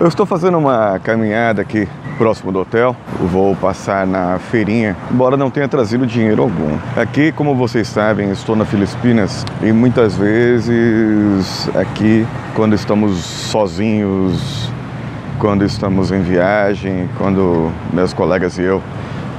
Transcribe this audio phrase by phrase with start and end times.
[0.00, 1.88] Eu estou fazendo uma caminhada aqui
[2.18, 2.96] próximo do hotel.
[3.20, 6.76] Vou passar na feirinha, embora não tenha trazido dinheiro algum.
[6.96, 12.26] Aqui, como vocês sabem, estou na Filipinas e muitas vezes aqui,
[12.56, 14.68] quando estamos sozinhos,
[15.38, 18.82] quando estamos em viagem, quando meus colegas e eu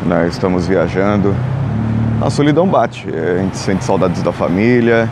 [0.05, 1.35] né, estamos viajando,
[2.21, 3.05] a solidão bate.
[3.09, 5.09] A gente sente saudades da família,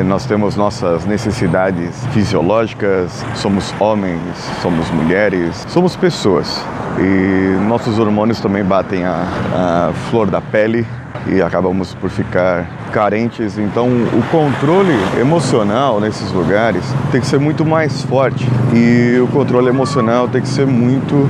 [0.00, 4.20] nós temos nossas necessidades fisiológicas, somos homens,
[4.62, 6.64] somos mulheres, somos pessoas.
[6.98, 10.86] E nossos hormônios também batem a, a flor da pele
[11.26, 13.58] e acabamos por ficar carentes.
[13.58, 19.68] Então, o controle emocional nesses lugares tem que ser muito mais forte e o controle
[19.68, 21.28] emocional tem que ser muito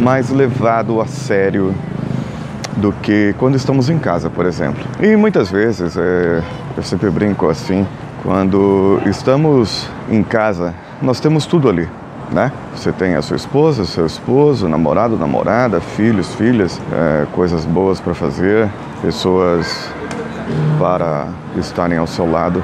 [0.00, 1.74] mais levado a sério
[2.78, 4.84] do que quando estamos em casa, por exemplo.
[5.00, 6.42] E muitas vezes, é,
[6.76, 7.86] eu sempre brinco assim,
[8.22, 11.88] quando estamos em casa, nós temos tudo ali.
[12.30, 12.52] Né?
[12.74, 18.14] Você tem a sua esposa, seu esposo, namorado, namorada, filhos, filhas, é, coisas boas para
[18.14, 18.68] fazer,
[19.00, 19.90] pessoas
[20.78, 22.62] para estarem ao seu lado.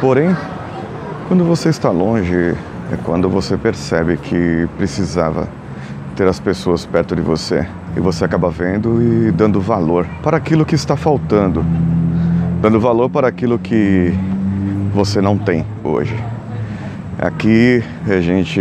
[0.00, 0.34] Porém,
[1.26, 2.54] quando você está longe,
[2.92, 5.48] é quando você percebe que precisava
[6.14, 10.64] ter as pessoas perto de você e você acaba vendo e dando valor para aquilo
[10.64, 11.64] que está faltando,
[12.60, 14.12] dando valor para aquilo que
[14.92, 16.14] você não tem hoje.
[17.18, 18.60] Aqui a gente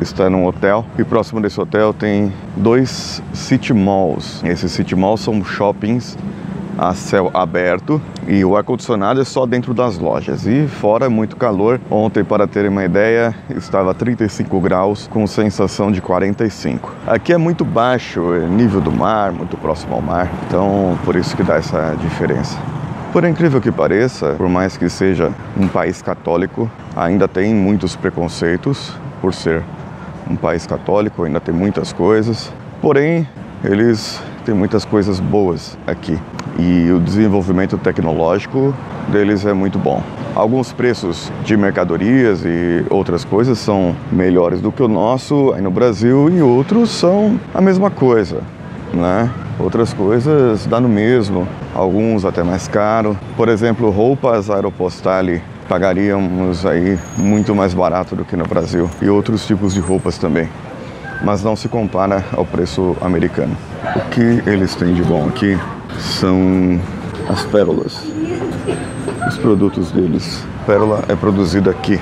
[0.00, 4.42] está num hotel e próximo desse hotel tem dois city malls.
[4.44, 6.16] Esses city malls são shoppings
[6.78, 10.46] a céu aberto e o ar-condicionado é só dentro das lojas.
[10.46, 11.80] E fora muito calor.
[11.90, 16.94] Ontem, para terem uma ideia, estava 35 graus com sensação de 45.
[17.06, 21.36] Aqui é muito baixo, é nível do mar, muito próximo ao mar, então por isso
[21.36, 22.56] que dá essa diferença.
[23.12, 28.92] Por incrível que pareça, por mais que seja um país católico, ainda tem muitos preconceitos
[29.20, 29.64] por ser
[30.30, 32.52] um país católico, ainda tem muitas coisas.
[32.82, 33.26] Porém,
[33.64, 36.18] eles têm muitas coisas boas aqui
[36.58, 38.74] e o desenvolvimento tecnológico
[39.08, 40.02] deles é muito bom.
[40.34, 45.70] Alguns preços de mercadorias e outras coisas são melhores do que o nosso aí no
[45.70, 48.42] Brasil e outros são a mesma coisa,
[48.92, 49.30] né?
[49.58, 53.18] Outras coisas dá no mesmo, alguns até mais caro.
[53.36, 59.46] Por exemplo, roupas Aeropostale pagaríamos aí muito mais barato do que no Brasil e outros
[59.46, 60.48] tipos de roupas também.
[61.22, 63.56] Mas não se compara ao preço americano.
[63.96, 65.58] O que eles têm de bom aqui
[65.98, 66.80] são
[67.28, 68.02] as pérolas,
[69.28, 70.44] os produtos deles.
[70.66, 72.00] Pérola é produzida aqui,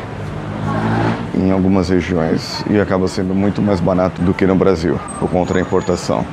[1.34, 5.54] em algumas regiões, e acaba sendo muito mais barato do que no Brasil, por conta
[5.54, 6.24] da importação.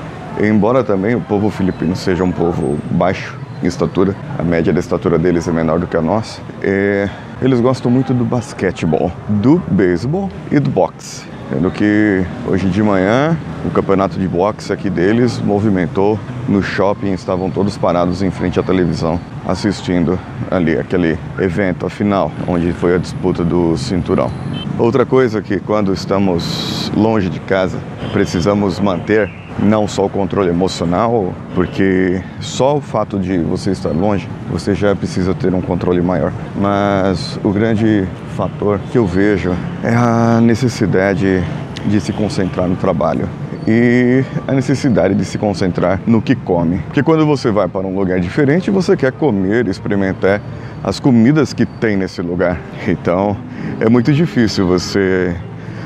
[0.42, 5.18] Embora também o povo filipino seja um povo baixo em estatura, a média da estatura
[5.18, 7.08] deles é menor do que a nossa, é,
[7.42, 11.33] eles gostam muito do basquetebol, do beisebol e do boxe.
[11.50, 17.50] Sendo que hoje de manhã o campeonato de boxe aqui deles movimentou no shopping, estavam
[17.50, 20.18] todos parados em frente à televisão assistindo
[20.50, 24.32] ali aquele evento, a final, onde foi a disputa do cinturão.
[24.78, 27.78] Outra coisa que quando estamos longe de casa
[28.12, 29.30] precisamos manter
[29.60, 34.96] não só o controle emocional, porque só o fato de você estar longe, você já
[34.96, 36.34] precisa ter um controle maior.
[36.56, 41.44] Mas o grande fator que eu vejo é a necessidade
[41.86, 43.30] de se concentrar no trabalho
[43.68, 46.80] e a necessidade de se concentrar no que come.
[46.80, 50.42] Porque quando você vai para um lugar diferente, você quer comer, experimentar
[50.84, 52.60] as comidas que tem nesse lugar.
[52.88, 53.38] Então,
[53.80, 55.36] é muito difícil você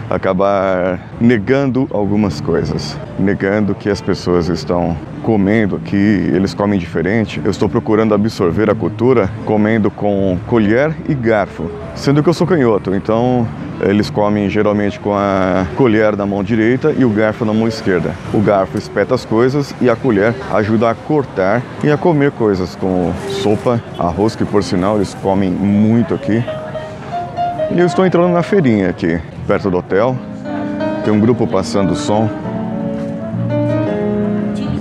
[0.09, 7.41] acabar negando algumas coisas, negando que as pessoas estão comendo aqui, eles comem diferente.
[7.43, 12.47] Eu estou procurando absorver a cultura comendo com colher e garfo, sendo que eu sou
[12.47, 13.45] canhoto, então
[13.81, 18.13] eles comem geralmente com a colher na mão direita e o garfo na mão esquerda.
[18.33, 22.75] O garfo espeta as coisas e a colher ajuda a cortar e a comer coisas
[22.75, 26.43] como sopa, arroz, que por sinal eles comem muito aqui.
[27.71, 30.15] E eu estou entrando na feirinha aqui perto do hotel.
[31.05, 32.29] Tem um grupo passando som.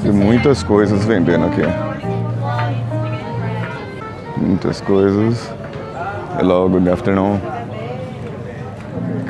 [0.05, 1.63] E muitas coisas vendendo aqui.
[4.37, 5.55] Muitas coisas.
[6.39, 7.41] Hello, good afternoon.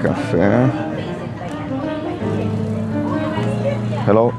[0.03, 0.71] Café.
[4.07, 4.33] Hello.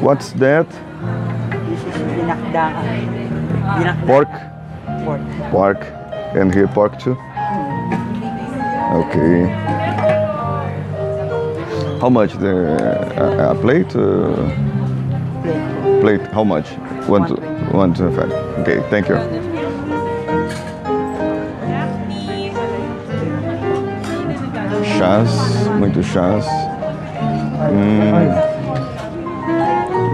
[0.00, 0.66] What's that?
[4.06, 4.28] Pork.
[5.50, 5.86] Pork.
[6.34, 7.16] And here pork too.
[8.90, 9.46] Okay.
[12.00, 12.76] How much the
[13.16, 13.94] a, a plate?
[13.94, 14.34] Uh,
[15.42, 16.00] Plate.
[16.00, 16.32] plate?
[16.32, 16.68] How much?
[17.08, 17.34] One to
[17.72, 18.32] one to five.
[18.60, 19.48] Okay, thank you.
[24.98, 25.30] chás,
[25.78, 26.44] muitos chás.
[27.70, 28.48] Hum.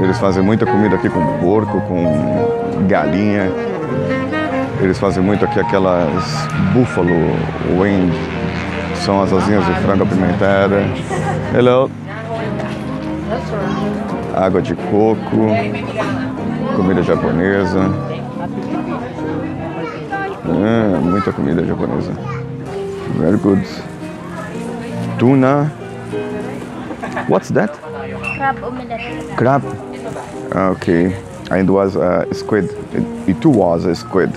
[0.03, 3.51] Eles fazem muita comida aqui com porco, com galinha.
[4.81, 6.25] Eles fazem muito aqui aquelas
[6.75, 7.09] buffalo
[7.81, 8.11] wing,
[9.05, 10.83] são as asinhas de frango apimentada.
[11.55, 11.91] Hello.
[14.35, 15.49] Água de coco,
[16.75, 17.81] comida japonesa.
[20.49, 22.13] É, muita comida japonesa.
[23.19, 23.63] Very good.
[25.19, 25.71] Tuna.
[27.29, 27.79] What's that?
[28.37, 29.37] Crab omelette.
[29.37, 29.63] Crab.
[30.73, 31.15] Okay.
[31.51, 32.71] And was a squid.
[32.95, 34.31] It, it was a squid.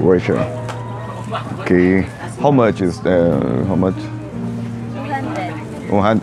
[0.00, 0.38] Right here.
[1.60, 2.06] Okay.
[2.42, 3.94] How much is the how much?
[4.94, 5.90] 200.
[5.92, 6.20] 100.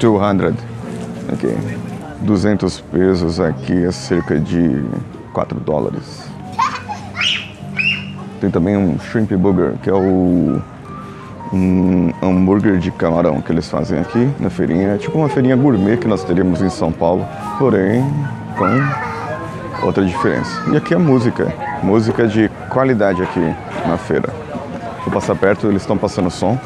[0.00, 0.54] 200.
[1.32, 1.56] Ok.
[2.22, 4.84] 200 pesos aqui é cerca de
[5.32, 6.28] 4 dólares.
[8.40, 10.60] Tem também um shrimp burger, que é o
[11.52, 14.94] um hambúrguer de camarão que eles fazem aqui na feirinha.
[14.94, 17.24] É tipo uma feirinha gourmet que nós teríamos em São Paulo,
[17.56, 18.04] porém
[18.58, 20.50] com outra diferença.
[20.72, 21.54] E aqui a música,
[21.84, 23.54] música de qualidade aqui
[23.86, 24.39] na feira.
[25.04, 26.58] Vou passar perto, eles estão passando som.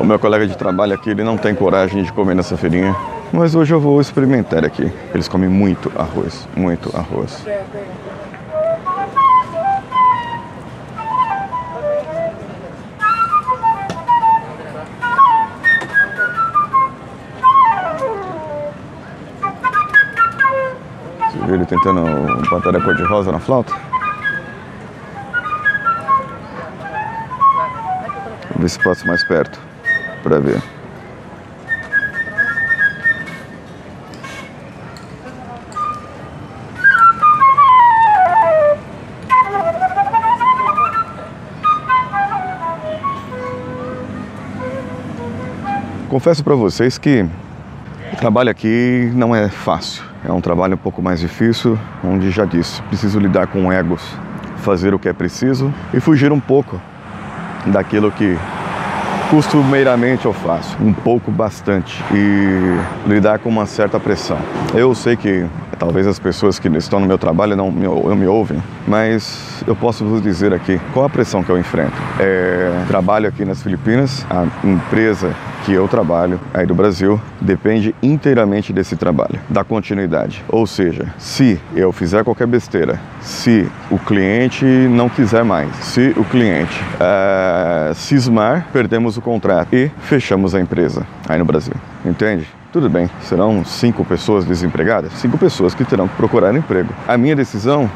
[0.00, 2.94] O meu colega de trabalho aqui, ele não tem coragem de comer nessa feirinha,
[3.32, 4.92] mas hoje eu vou experimentar aqui.
[5.14, 7.42] Eles comem muito arroz, muito arroz.
[21.30, 22.02] Você viu ele tentando
[22.48, 23.93] botar a cor de rosa na flauta?
[28.64, 29.60] Ver se passo mais perto
[30.22, 30.58] para ver.
[46.08, 47.26] Confesso para vocês que
[48.12, 50.02] o trabalho aqui não é fácil.
[50.26, 54.00] É um trabalho um pouco mais difícil, onde já disse, preciso lidar com egos,
[54.58, 56.80] fazer o que é preciso e fugir um pouco
[57.66, 58.38] daquilo que
[59.34, 64.38] costumeiramente eu faço, um pouco bastante e lidar com uma certa pressão.
[64.72, 65.44] Eu sei que
[65.84, 67.86] talvez as pessoas que estão no meu trabalho não me,
[68.16, 71.92] me ouvem, mas eu posso vos dizer aqui qual a pressão que eu enfrento.
[72.18, 75.34] É, trabalho aqui nas Filipinas, a empresa
[75.66, 80.42] que eu trabalho aí do Brasil depende inteiramente desse trabalho, da continuidade.
[80.48, 86.24] Ou seja, se eu fizer qualquer besteira, se o cliente não quiser mais, se o
[86.24, 91.74] cliente é, cismar, perdemos o contrato e fechamos a empresa aí no Brasil.
[92.06, 92.46] Entende?
[92.74, 96.92] Tudo bem, serão cinco pessoas desempregadas, cinco pessoas que terão que procurar emprego.
[97.06, 97.88] A minha decisão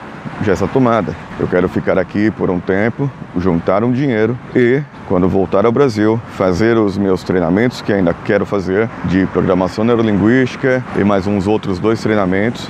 [0.45, 1.17] já está tomada.
[1.41, 6.21] Eu quero ficar aqui por um tempo, juntar um dinheiro e, quando voltar ao Brasil,
[6.37, 11.81] fazer os meus treinamentos que ainda quero fazer de programação neurolinguística e mais uns outros
[11.81, 12.69] dois treinamentos.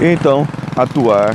[0.00, 1.32] E então atuar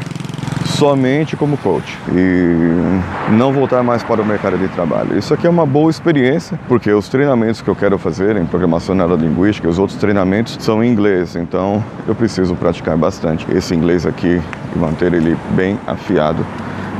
[0.78, 5.18] somente como coach e não voltar mais para o mercado de trabalho.
[5.18, 8.96] Isso aqui é uma boa experiência, porque os treinamentos que eu quero fazer em programação
[8.96, 14.42] neurolinguística, os outros treinamentos são em inglês, então eu preciso praticar bastante esse inglês aqui
[14.76, 16.46] e manter ele bem afiado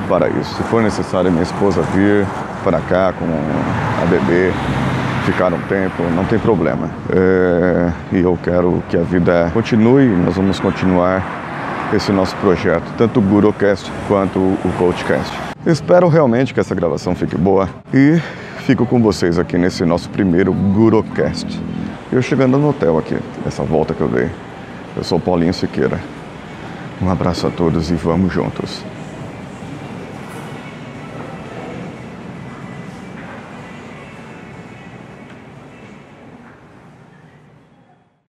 [0.08, 0.56] para isso.
[0.56, 2.26] Se for necessário minha esposa vir
[2.64, 4.52] para cá com a bebê,
[5.26, 6.90] ficar um tempo, não tem problema.
[7.10, 11.24] É, e eu quero que a vida continue, nós vamos continuar
[11.96, 15.32] esse nosso projeto, tanto o GuruCast quanto o CoachCast.
[15.66, 18.20] Espero realmente que essa gravação fique boa e
[18.66, 21.62] fico com vocês aqui nesse nosso primeiro GuruCast.
[22.12, 24.30] Eu chegando no hotel aqui, essa volta que eu dei.
[24.96, 26.00] Eu sou Paulinho Siqueira.
[27.02, 28.84] Um abraço a todos e vamos juntos.